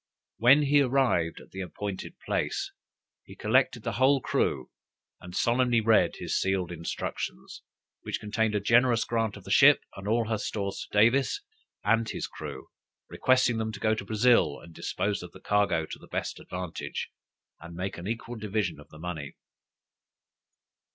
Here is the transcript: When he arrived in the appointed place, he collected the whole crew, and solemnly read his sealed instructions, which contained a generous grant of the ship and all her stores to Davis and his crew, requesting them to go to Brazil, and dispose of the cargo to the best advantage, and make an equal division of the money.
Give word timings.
When 0.37 0.63
he 0.63 0.81
arrived 0.81 1.39
in 1.41 1.49
the 1.51 1.61
appointed 1.61 2.17
place, 2.25 2.71
he 3.23 3.35
collected 3.35 3.83
the 3.83 3.91
whole 4.01 4.19
crew, 4.19 4.71
and 5.19 5.35
solemnly 5.35 5.79
read 5.79 6.15
his 6.15 6.35
sealed 6.41 6.71
instructions, 6.71 7.61
which 8.01 8.19
contained 8.19 8.55
a 8.55 8.59
generous 8.59 9.03
grant 9.03 9.37
of 9.37 9.43
the 9.43 9.51
ship 9.51 9.81
and 9.95 10.07
all 10.07 10.27
her 10.27 10.39
stores 10.39 10.87
to 10.89 10.97
Davis 10.97 11.41
and 11.83 12.09
his 12.09 12.25
crew, 12.25 12.69
requesting 13.11 13.59
them 13.59 13.71
to 13.73 13.79
go 13.79 13.93
to 13.93 14.03
Brazil, 14.03 14.59
and 14.59 14.73
dispose 14.73 15.21
of 15.21 15.33
the 15.33 15.39
cargo 15.39 15.85
to 15.85 15.99
the 15.99 16.07
best 16.07 16.39
advantage, 16.39 17.11
and 17.59 17.75
make 17.75 17.99
an 17.99 18.07
equal 18.07 18.37
division 18.37 18.79
of 18.79 18.89
the 18.89 18.97
money. 18.97 19.35